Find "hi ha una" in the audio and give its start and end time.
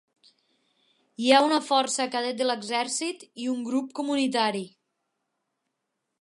1.23-1.59